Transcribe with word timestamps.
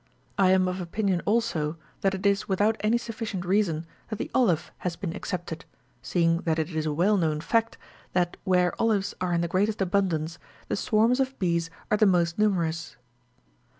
I 0.35 0.49
am 0.49 0.67
of 0.67 0.81
opinion, 0.81 1.21
also, 1.27 1.77
that 1.99 2.15
it 2.15 2.25
is 2.25 2.49
without 2.49 2.75
any 2.79 2.97
sufficient 2.97 3.45
reason 3.45 3.85
that 4.09 4.15
the 4.15 4.31
olive 4.33 4.71
has 4.79 4.95
been 4.95 5.13
excepted, 5.13 5.63
seeing 6.01 6.39
that 6.41 6.57
it 6.57 6.71
is 6.71 6.87
a 6.87 6.91
well 6.91 7.17
known 7.17 7.39
fact, 7.39 7.77
that 8.13 8.35
where 8.43 8.73
olives 8.81 9.13
are 9.21 9.31
in 9.33 9.41
the 9.41 9.47
greatest 9.47 9.79
abundance, 9.79 10.39
the 10.69 10.75
swarms 10.75 11.19
of 11.19 11.37
bees 11.37 11.69
are 11.91 11.97
the 11.97 12.07
most 12.07 12.39
nu 12.39 12.49
merous. 12.49 12.95